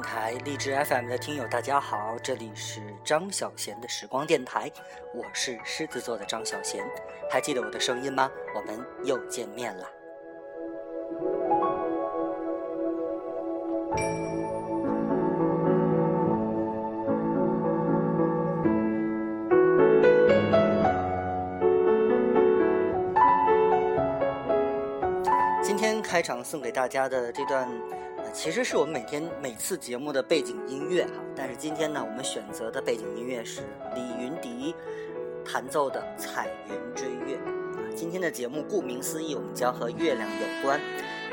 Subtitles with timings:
[0.00, 4.70] 台、荔枝 FM 的听友，大家好，这里是张小贤的时光电台，
[5.14, 6.84] 我是狮子座的张小贤，
[7.30, 8.30] 还记得我的声音吗？
[8.54, 9.86] 我们又见面了。
[25.62, 27.68] 今天开场送给大家的这段。
[28.32, 33.62] 其实是我们每天每次节目的背景音乐哈，但是今天呢，我们选择的背景音乐是
[33.94, 34.74] 李云迪
[35.44, 37.36] 弹奏的《彩云追月》。
[37.38, 37.52] 啊
[37.96, 40.80] 今天的节目顾名思义，我们将和月亮有关，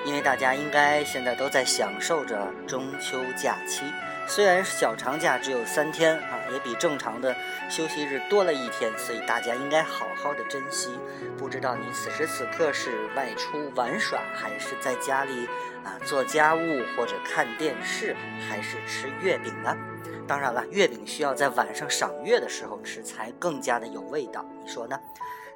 [0.06, 3.86] 因为大家应该现在都在享受着中秋假期。
[4.28, 7.36] 虽然小长假只有三天啊，也比正常的
[7.70, 11.00] 休息日多了一天，所以大家应该好好的珍惜。
[11.38, 15.48] 不知道你此时此刻是外出玩耍，还是在家里
[15.84, 18.16] 啊做家务，或者看电视，
[18.48, 19.76] 还是吃月饼呢？
[20.28, 24.46] 当然了，月饼需要在晚上赏月的时候吃，才更加的有味道。
[24.62, 25.00] 你说呢？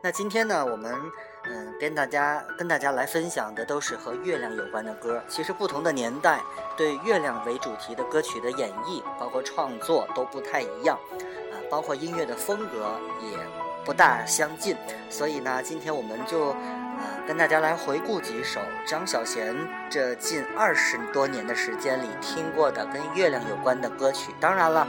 [0.02, 0.95] 那今天呢，我们。
[1.44, 5.22] 嗯，跟大家跟大家来分享的都是和月亮有关的歌。
[5.28, 6.39] 其实不同的年代
[6.78, 13.38] 对月亮为主题的歌曲的演绎，包括创作都不太一样，啊，包括音乐的风格也
[13.83, 14.78] 不大相近。
[15.09, 19.55] 所以呢，今天我们就啊跟大家来回顾几首张小娴
[19.89, 24.31] 这近二十多年的时间里听过的跟月亮有关的歌曲。
[24.39, 24.88] 当然了，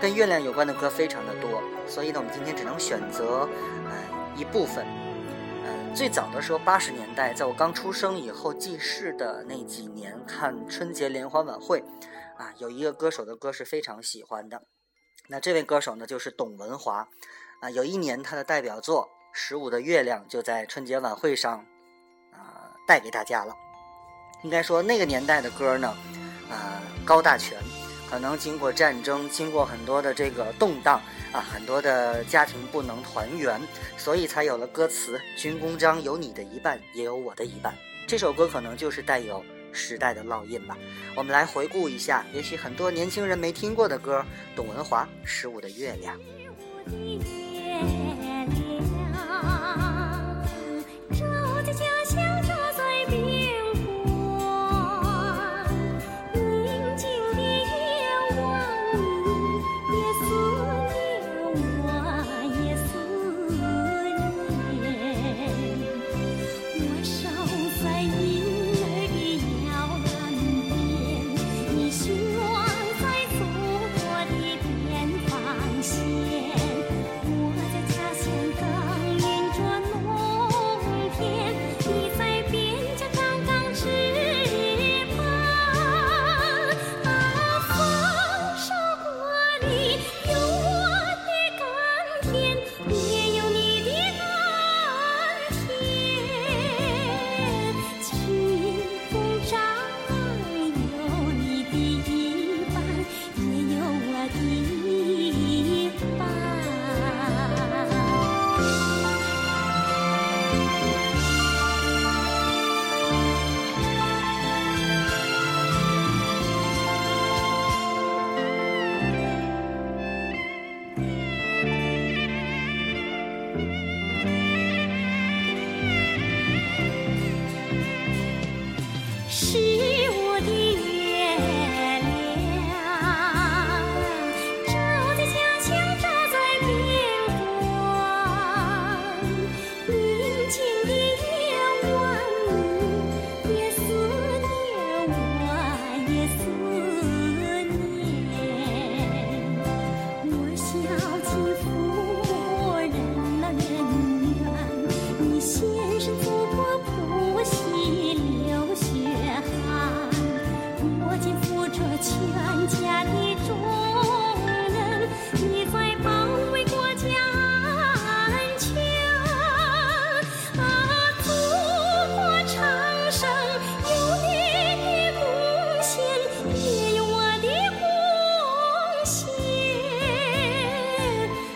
[0.00, 3.48] 跟月亮有关的歌非常的多，所以呢，我们今天只能选择
[3.86, 3.92] 嗯
[4.34, 4.84] 一部分。
[5.94, 11.84] 最早的时候，八十年代，在我刚出生以后记事的那几年，看春节联欢晚会，
[12.38, 14.62] 啊，有一个歌手的歌是非常喜欢的。
[15.28, 17.06] 那这位歌手呢，就是董文华，
[17.60, 21.58] 啊，有一年他的代表作《十五的月亮》就在春节晚会上，
[22.32, 23.54] 啊，带给大家了。
[24.42, 25.94] 应该说那个年代的歌呢，
[26.50, 27.58] 啊，高大全，
[28.12, 31.00] 可能经过战争，经过很多的这个动荡。
[31.32, 33.58] 啊，很多的家庭不能团圆，
[33.96, 37.72] 所以才有了歌词“军功章有你的一半，也有我的一半”。
[38.06, 39.42] 这首歌可能就是带有
[39.72, 40.76] 时代的烙印吧。
[41.16, 44.22] 我们来回顾一下，也许很多年轻人没听过的歌，
[44.54, 46.14] 董文华《十五的月亮》。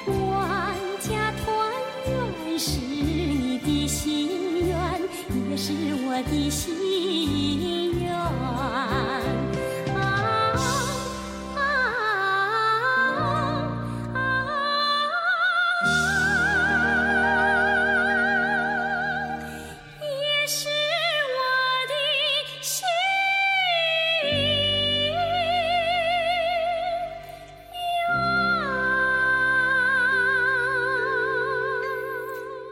[0.06, 1.44] 万家团
[2.08, 4.76] 圆是你的心愿，
[5.50, 5.72] 也是
[6.06, 6.85] 我的心愿。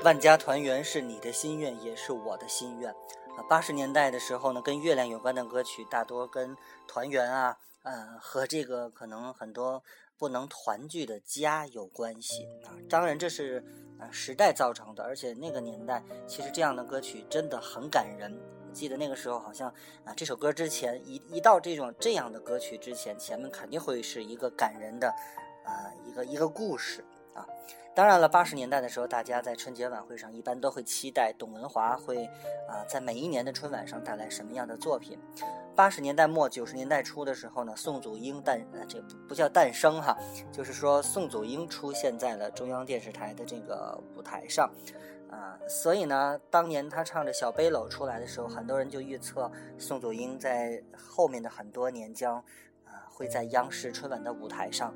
[0.05, 2.91] 万家团圆是你的心愿，也是我的心愿。
[2.91, 6.55] 啊，八十年代的时候呢，跟月亮有关的歌曲大多跟
[6.87, 9.83] 团圆啊，呃，和这个可能很多
[10.19, 12.77] 不能团聚的家有关系啊。
[12.91, 13.65] 当然，这是
[13.99, 18.39] 啊时代造成的，而且那个年代其实这样的歌曲真的很感人。
[18.75, 19.73] 记得那个时候好像
[20.05, 25.09] 啊，这首歌之前一一到这种这样的歌曲之前，前面肯定会是一个感人的
[25.65, 27.03] 啊一个一个故事
[27.33, 27.47] 啊。
[27.95, 32.27] 当然了，八十年代的时候，大家在春节晚会上一般都会期待董文华会
[32.69, 35.17] 啊，在每一年的春晚上带来什么样的作品。
[35.77, 40.17] 八十年代末九十年代初的时候呢，宋祖英诞呃，这不不叫诞生哈，
[40.51, 44.69] 就是说宋祖英出现在了中央电视台的这个舞台上
[45.31, 49.49] 啊，所以呢，当年他唱着《小背篓》出来的时候，很多人就预测
[49.79, 52.39] 宋祖英在后面的很多年将
[52.85, 54.93] 啊会在央视春晚的舞台上。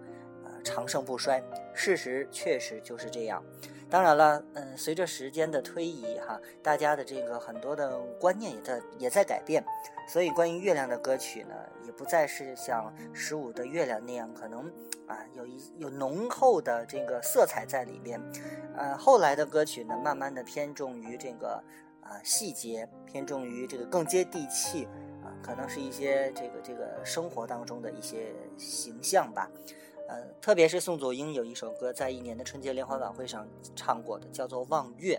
[0.69, 1.43] 长盛不衰，
[1.73, 3.43] 事实确实就是这样。
[3.89, 9.65] 当然了，嗯，随着时间的推移，哈，大家的这个很多的观念也在也在改变，
[10.07, 11.55] 所以关于月亮的歌曲呢，
[11.87, 14.71] 也不再是像十五的月亮那样，可能
[15.07, 18.21] 啊有一有浓厚的这个色彩在里边。
[18.77, 21.63] 呃，后来的歌曲呢，慢慢的偏重于这个
[22.03, 24.87] 啊细节，偏重于这个更接地气
[25.25, 29.51] 啊，可能是一些这个这个生活当中的一些形象吧。
[30.09, 33.47] 呃，特别是宋祖英有一首歌，在一年的春节联欢晚会上
[33.77, 35.17] 唱过的，叫做《望月》，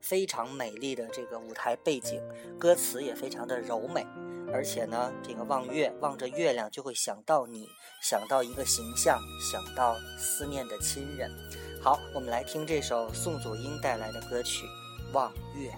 [0.00, 2.22] 非常美丽的这个舞台背景，
[2.58, 4.06] 歌词也非常的柔美，
[4.50, 7.68] 而且呢，这个望月望着月亮就会想到你，
[8.02, 11.30] 想到一个形象，想到思念的亲人。
[11.82, 14.64] 好，我们来听这首宋祖英带来的歌曲
[15.12, 15.70] 《望月》。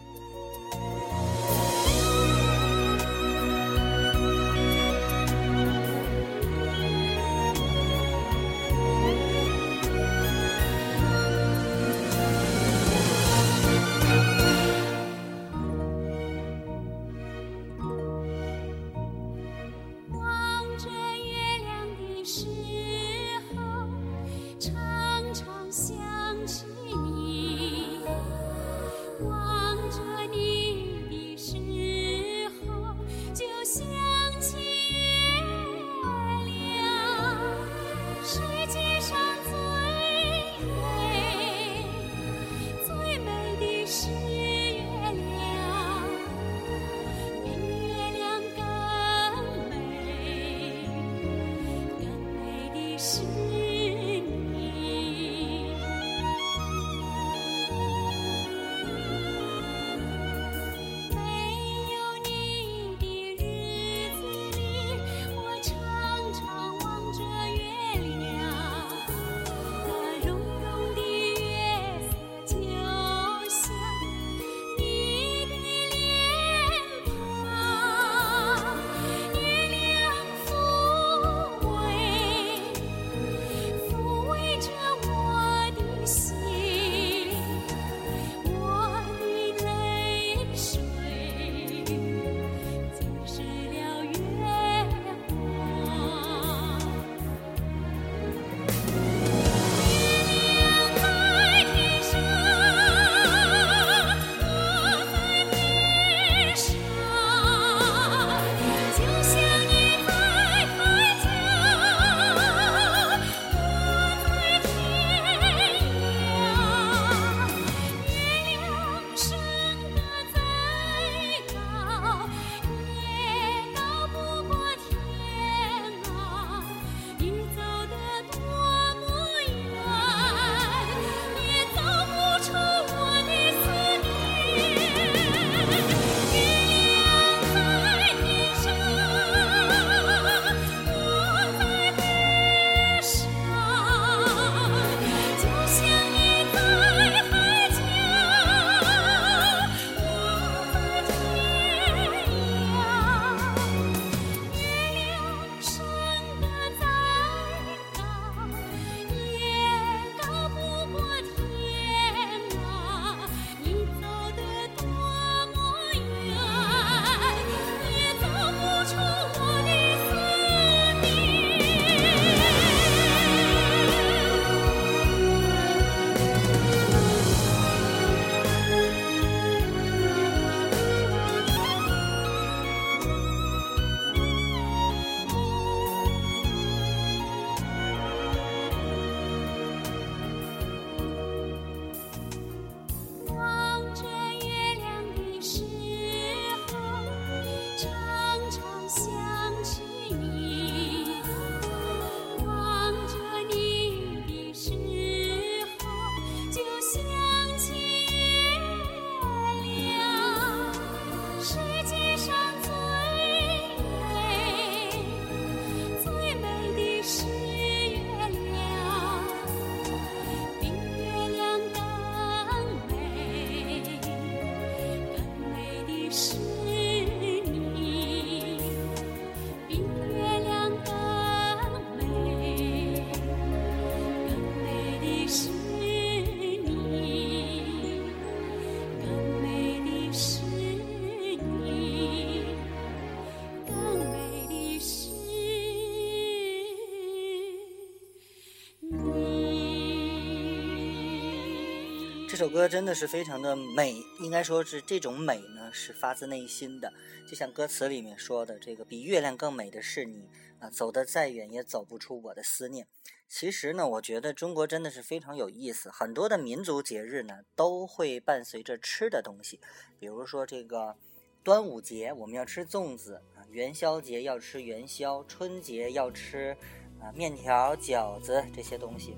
[252.36, 256.92] 这首歌真的是非常的美，应该说是这种美呢是发自内心的，
[257.26, 260.28] 就像歌词里面说的，这个比月亮更美的是你
[260.58, 262.86] 啊，走得再远也走不出我的思念。
[263.26, 269.58] 其实呢，我觉得中国真的是非常有意思，很多的民族节日呢都会伴随着吃的东西，
[269.98, 270.94] 比如说这个
[271.42, 276.54] 端午节我们要吃粽子啊，元宵节要吃元宵，春节要吃
[277.00, 279.12] 啊面条、饺子这些东西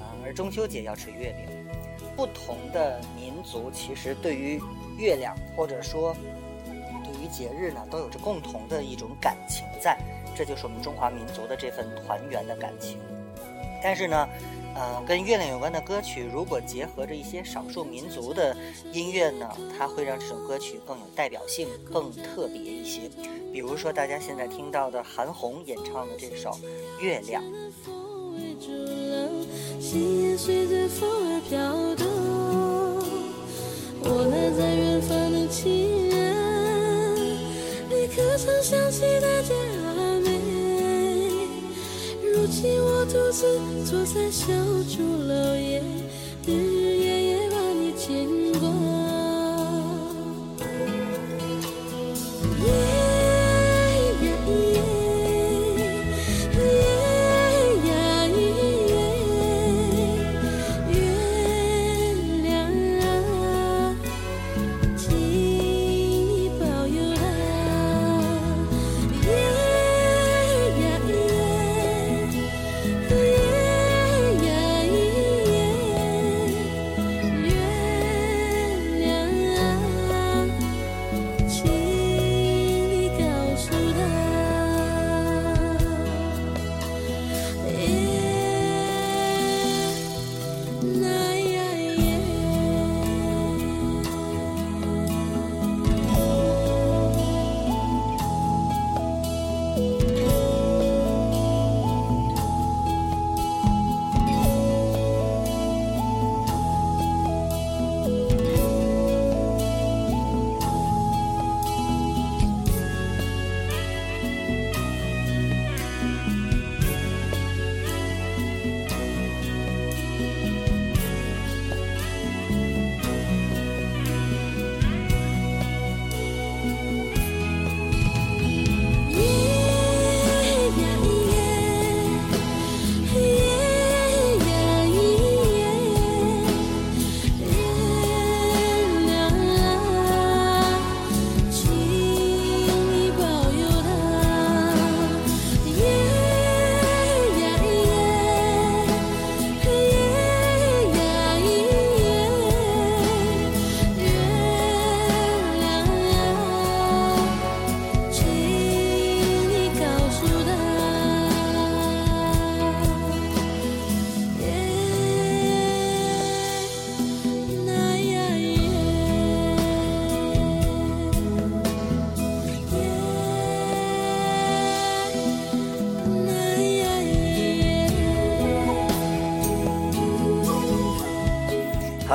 [0.00, 1.66] 啊，而中秋节要吃月饼。
[2.16, 4.60] 不同的民族其实对于
[4.98, 6.16] 月亮，或者说
[7.04, 9.98] 对于节日呢，都有着共同的一种感情在，
[10.34, 12.98] 这就是我们中华民族的这份团圆的感情。
[13.82, 14.26] 但是呢，
[14.74, 18.56] 呃，跟月亮有关的歌曲，如果结合着一些少数民族的
[18.92, 23.10] 音乐呢，它会让这首歌曲更有代表性，更特别一些。
[23.52, 26.50] 比如说大家现在听到的韩红演唱的这首
[27.00, 27.42] 《月亮》。
[29.78, 32.06] 心也随着风儿飘动，
[34.02, 36.14] 我那在远方的情人，
[37.88, 39.54] 你可曾想起大家
[40.24, 40.28] 美？
[42.24, 44.52] 如今我独自坐在小
[44.88, 45.82] 竹楼夜，
[46.46, 48.26] 日日夜夜把你牵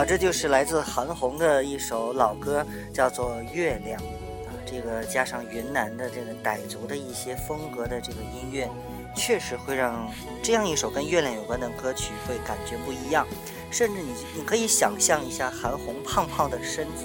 [0.02, 4.02] 好，这就是来自韩红的一首老歌，叫做《月亮》
[4.48, 4.50] 啊。
[4.66, 8.68] 这个加上云南的这个傣族的一些风格的这个音乐，
[9.16, 13.28] 确实会让这样一首跟月亮有关的歌曲会感觉不一样。
[13.70, 17.04] 甚至你你可以想象一下，韩红胖胖的身子，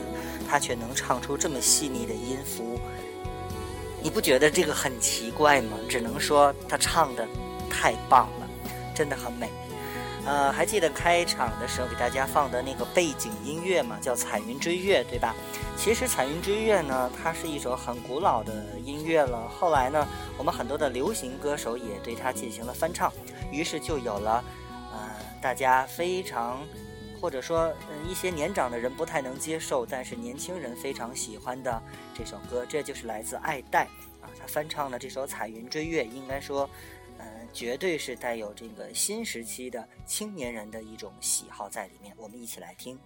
[0.49, 2.81] 她却能唱出这么细腻的音符，
[4.01, 5.77] 你不觉得这个很奇怪吗？
[5.87, 7.29] 只能说她唱的
[7.69, 8.49] 太棒了，
[8.95, 9.51] 真的很美。
[10.27, 13.97] 呃，还记得开场的时候给大家放的那个背景音乐吗？
[14.03, 15.33] 叫《彩云追月》，对吧？
[15.77, 18.53] 其实《彩云追月》呢，它是一首很古老的
[18.85, 19.49] 音乐了。
[19.49, 20.05] 后来呢，
[20.37, 23.13] 我们很多的流行歌手也对它进行了翻唱，
[23.53, 24.43] 于是就有了，
[24.93, 24.99] 呃，
[25.41, 26.59] 大家非常，
[27.21, 31.81] 或者说，嗯，一些年长的人不太能接受，但是年轻人非常喜欢的
[32.13, 33.85] 这首歌，这就是来自爱戴
[34.21, 36.69] 啊，他翻唱的这首《彩云追月》，应该说。
[37.57, 42.99] 绝对是带有这个新时期的青年人的一种喜好在里面，我们一起来听。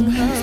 [0.00, 0.37] 我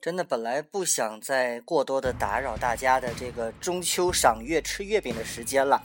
[0.00, 5.82] 真的本来不想再过多的打扰大家的这个中秋赏月吃月饼的时间了，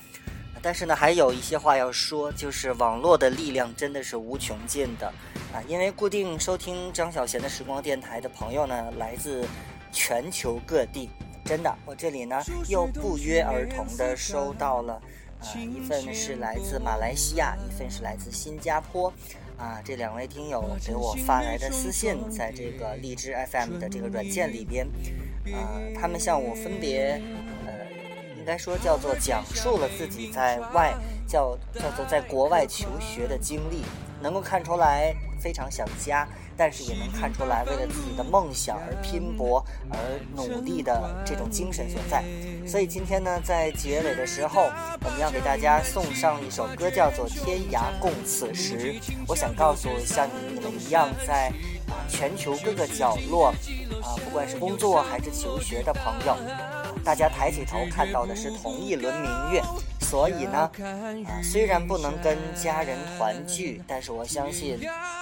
[0.62, 5.08] 但是呢，还有一些话要说，就是网络的力量真的是无穷尽的
[5.54, 5.60] 啊！
[5.67, 9.45] 因为固定收听张小贤的时光电台的朋友呢，来自
[9.91, 11.10] 全球各地，
[11.43, 14.93] 真的，我这里呢又不约而同的收到了，
[15.41, 19.12] 啊，一份是来自马来西亚，一份是来自新加坡。
[19.57, 24.85] 啊，这两位听友给我发来的私信，在这个荔枝 FM 的这个软件里边，
[25.53, 27.21] 啊，他们向我分别，
[27.65, 27.71] 呃，
[28.37, 30.93] 应该说叫做讲述了自己在外
[31.25, 33.81] 叫叫做在国外求学的经历，
[34.21, 39.97] 能够看出来非常想家，但是也能看出来为了自己的梦想而拼搏而
[40.35, 42.23] 努力的这种精神所在。
[42.65, 44.69] 所以今天呢，在结尾的时候，
[45.03, 48.93] 我们要给大家送上一首歌，叫做《天涯共此时》。
[49.27, 51.49] 我想告诉像你们一样在
[51.87, 53.53] 啊全球各个角落
[54.01, 56.35] 啊，不管是工作还是求学的朋友，
[57.03, 59.61] 大家抬起头看到的是同一轮明月。
[60.07, 60.69] 所以呢，
[61.25, 64.79] 啊，虽然不能跟家人团聚，但是我相信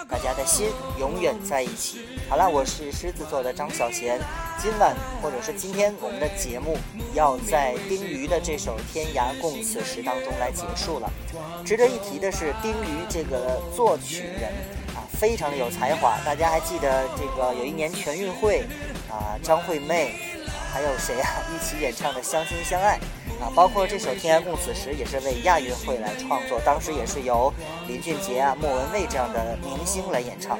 [0.09, 0.69] 大家的心
[0.99, 2.05] 永远在一起。
[2.29, 4.19] 好了，我是狮子座的张小贤，
[4.61, 6.77] 今晚或者是今天我们的节目
[7.13, 11.09] 要在丁瑜的这首《天涯共此时》当中来结束了。
[11.65, 14.51] 值得一提的是，丁瑜这个作曲人
[14.95, 16.19] 啊，非常的有才华。
[16.25, 18.65] 大家还记得这个有一年全运会
[19.09, 20.19] 啊，张惠妹
[20.71, 22.99] 还有谁啊一起演唱的《相亲相爱》。
[23.41, 27.53] 啊，包括这首《天涯共此时》也是为亚运会来创作，当时也是由
[27.87, 30.57] 林俊杰啊、莫文蔚这样的明星来演唱。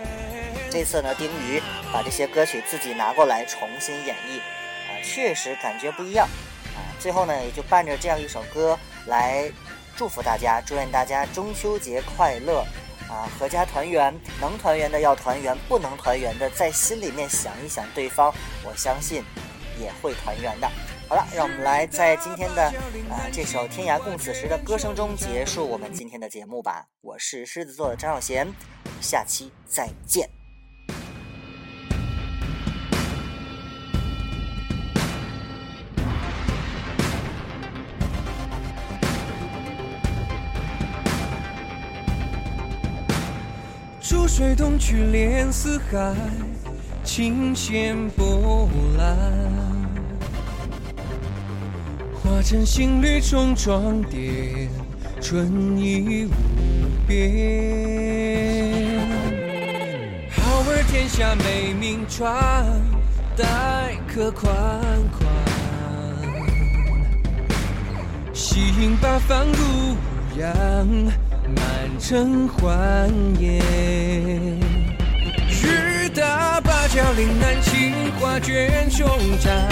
[0.69, 6.27] 这次呢，丁瑜把这些歌曲自己拿过来重新演绎，啊，确实感觉不一样。
[6.75, 9.49] 啊，最后呢，也就伴着这样一首歌来
[9.95, 12.65] 祝福大家，祝愿大家中秋节快乐，
[13.07, 14.13] 啊，阖家团圆。
[14.41, 18.33] 能团圆的要团圆，不能团圆的在心里面想一想对方，
[18.65, 19.23] 我相信
[19.79, 20.67] 也会团圆的。
[21.13, 22.73] 好了，让我们来在今天的
[23.08, 26.88] 呃这首《天涯共此时》的歌声中结束我们今天的节目吧。
[27.02, 30.28] 我是狮子座的张小贤，我们下期再见。
[44.02, 46.15] 出水东去连四海，
[47.04, 49.72] 琴弦波澜。
[52.43, 54.67] 化成新绿重装点，
[55.21, 56.29] 春意无
[57.08, 58.99] 边。
[60.29, 62.65] 好儿天下美名传，
[63.38, 64.51] 待客款
[65.17, 65.25] 款。
[68.34, 69.95] 吸引八方姑
[70.36, 70.53] 娘，
[71.56, 74.83] 满城欢颜。
[76.13, 79.08] 雨打芭蕉岭南，青花卷中
[79.39, 79.67] 展。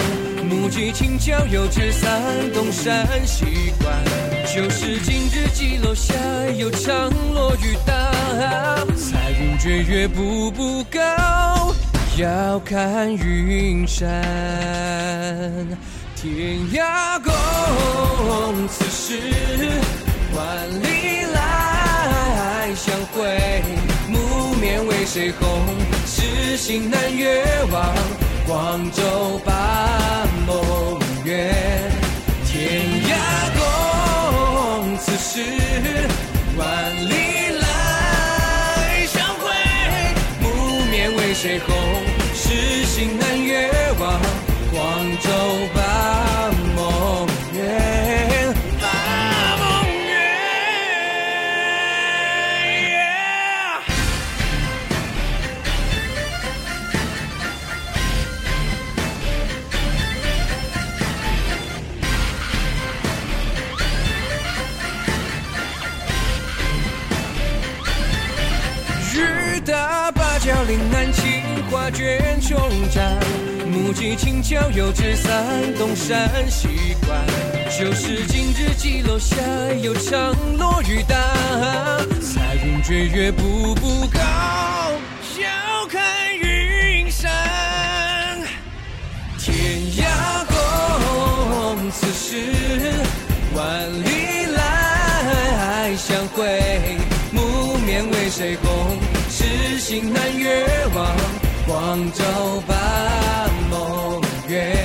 [0.48, 2.20] 木屐轻敲油脂散
[2.52, 3.96] 东山西关。
[4.44, 6.14] 旧时今日几楼下，
[6.56, 8.10] 又长落雨大。
[8.96, 11.72] 彩云追月步步高，
[12.16, 14.20] 遥看云山。
[16.16, 19.18] 天涯共此时，
[20.34, 23.62] 万里来相会。
[24.08, 25.48] 木棉为谁红？
[26.34, 27.94] 诗心难越望，
[28.46, 31.52] 广州把梦圆。
[32.46, 33.12] 天涯
[33.58, 35.44] 共此时，
[36.56, 36.64] 万
[37.08, 37.12] 里
[37.60, 39.44] 来相会。
[40.40, 40.46] 木
[40.90, 41.76] 棉为谁红？
[42.34, 44.18] 诗心南越望。
[44.72, 44.82] 广
[45.20, 45.28] 州
[45.74, 45.81] 把
[71.82, 72.56] 青花卷胸
[72.90, 73.18] 展。
[73.66, 76.68] 目击青椒油脂散东山西
[77.06, 77.18] 关。
[77.76, 79.36] 旧时今日几楼下，
[79.82, 81.16] 有长落雨大。
[82.20, 84.20] 彩云追月步步高，
[85.40, 87.30] 遥看云山。
[89.38, 89.56] 天
[89.96, 90.04] 涯
[90.46, 92.36] 共此时，
[93.54, 96.98] 万里来相会。
[97.32, 98.98] 木棉为谁红？
[99.30, 100.64] 痴心难越
[100.94, 101.16] 望。
[101.72, 102.22] 广州
[102.66, 102.74] 把
[103.70, 104.76] 梦圆，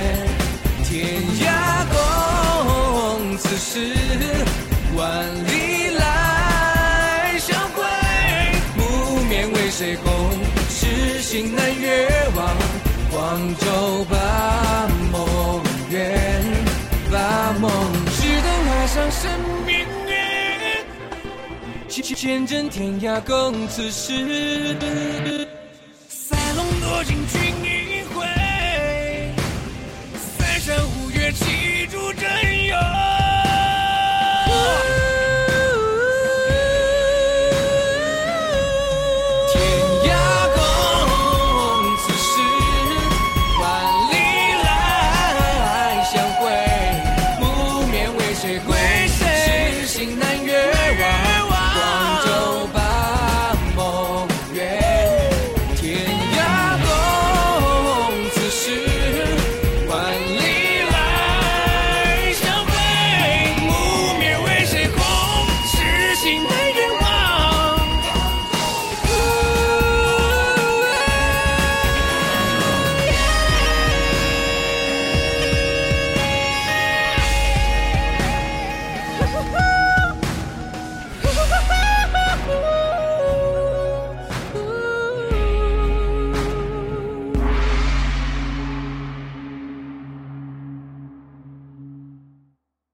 [0.86, 3.94] 天涯共此时，
[4.96, 5.06] 万
[5.48, 7.84] 里来相会。
[8.78, 10.30] 木棉为谁红？
[10.70, 12.56] 痴心难越望。
[13.12, 16.42] 广州把梦圆，
[17.12, 17.70] 把梦
[18.16, 19.30] 只等海上生
[19.66, 20.16] 明月，
[22.16, 24.78] 见证天涯共此时。
[26.88, 28.26] 多情君一回，
[30.16, 32.24] 三山五岳齐祝真
[32.68, 32.97] 友。